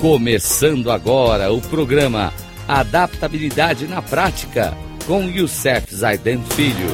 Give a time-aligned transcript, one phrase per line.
[0.00, 2.32] Começando agora o programa
[2.66, 4.72] Adaptabilidade na Prática
[5.06, 6.88] com Youssef Zaiden Filho.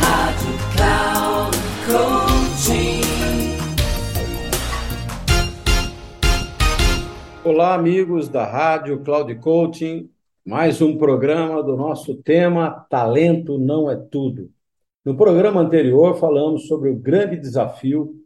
[0.00, 3.02] Rádio Cloud Coaching.
[7.44, 10.10] Olá, amigos da Rádio Cloud Coaching.
[10.44, 14.50] Mais um programa do nosso tema Talento não é tudo.
[15.04, 18.16] No programa anterior falamos sobre o grande desafio,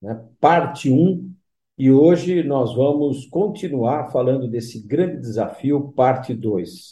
[0.00, 1.33] né, parte 1,
[1.76, 6.90] e hoje nós vamos continuar falando desse grande desafio, parte 2.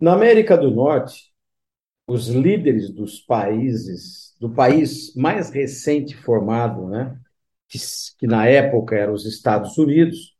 [0.00, 1.30] Na América do Norte,
[2.06, 7.18] os líderes dos países, do país mais recente formado, né,
[7.68, 7.78] que,
[8.18, 10.34] que na época eram os Estados Unidos,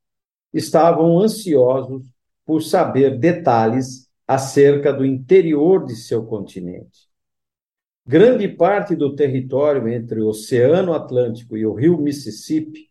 [0.52, 2.04] estavam ansiosos
[2.44, 7.11] por saber detalhes acerca do interior de seu continente.
[8.04, 12.90] Grande parte do território entre o Oceano Atlântico e o rio Mississippi,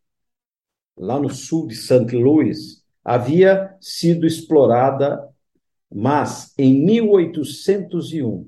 [0.96, 2.16] lá no sul de St.
[2.16, 5.28] Louis, havia sido explorada,
[5.94, 8.48] mas em 1801,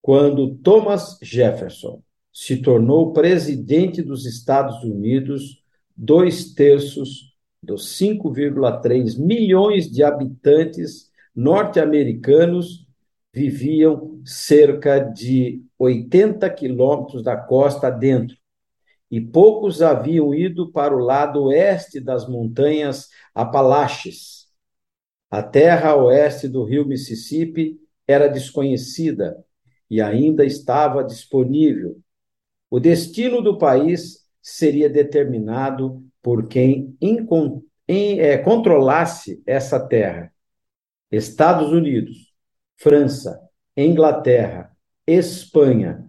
[0.00, 5.62] quando Thomas Jefferson se tornou presidente dos Estados Unidos,
[5.94, 12.85] dois terços dos 5,3 milhões de habitantes norte-americanos
[13.36, 18.34] viviam cerca de 80 quilômetros da costa dentro,
[19.10, 24.46] e poucos haviam ido para o lado oeste das montanhas Apalaches.
[25.30, 29.44] A terra oeste do rio Mississippi era desconhecida
[29.90, 32.00] e ainda estava disponível.
[32.70, 37.18] O destino do país seria determinado por quem em,
[37.86, 40.32] em, é, controlasse essa terra.
[41.10, 42.25] Estados Unidos,
[42.76, 43.40] França,
[43.76, 46.04] Inglaterra, Espanha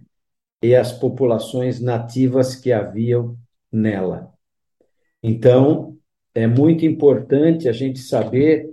[0.62, 3.38] e as populações nativas que haviam
[3.72, 4.32] nela.
[5.22, 5.98] Então,
[6.33, 8.70] é muito importante a gente saber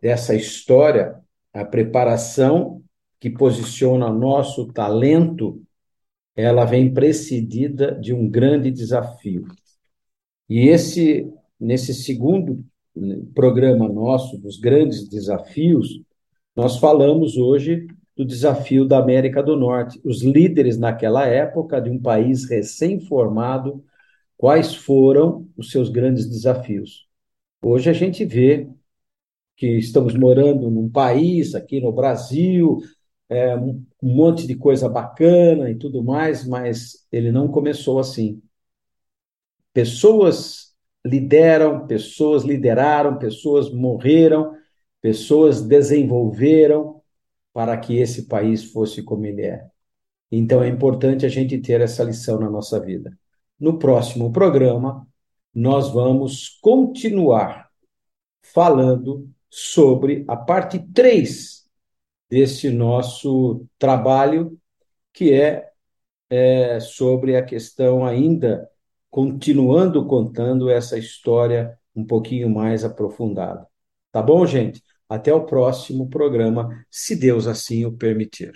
[0.00, 1.20] dessa história,
[1.52, 2.82] a preparação
[3.18, 5.62] que posiciona nosso talento,
[6.34, 9.46] ela vem precedida de um grande desafio.
[10.48, 12.64] E esse nesse segundo
[13.34, 16.00] programa nosso dos grandes desafios,
[16.56, 17.86] nós falamos hoje
[18.16, 20.00] do desafio da América do Norte.
[20.02, 23.84] Os líderes naquela época de um país recém-formado,
[24.38, 27.06] quais foram os seus grandes desafios?
[27.62, 28.68] Hoje a gente vê
[29.54, 32.78] que estamos morando num país aqui no Brasil,
[33.28, 38.40] é, um monte de coisa bacana e tudo mais, mas ele não começou assim.
[39.74, 40.74] Pessoas
[41.04, 44.54] lideram, pessoas lideraram, pessoas morreram,
[45.00, 47.02] pessoas desenvolveram
[47.52, 49.66] para que esse país fosse como ele é.
[50.30, 53.16] Então é importante a gente ter essa lição na nossa vida.
[53.58, 55.06] No próximo programa,
[55.54, 57.70] nós vamos continuar
[58.42, 61.64] falando sobre a parte 3
[62.28, 64.58] desse nosso trabalho,
[65.12, 65.70] que é,
[66.28, 68.68] é sobre a questão ainda
[69.10, 73.66] continuando contando essa história um pouquinho mais aprofundada.
[74.16, 74.82] Tá bom, gente?
[75.10, 78.50] Até o próximo programa, se Deus assim o permitir.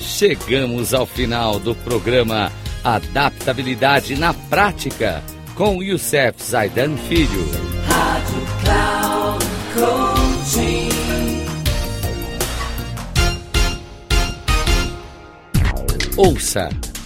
[0.00, 2.50] Chegamos ao final do programa
[2.82, 5.22] Adaptabilidade na Prática
[5.54, 7.46] com Youssef Zaidan Filho.
[7.86, 9.44] Rádio Cloud
[9.76, 10.88] Coaching.
[16.16, 16.68] Ouça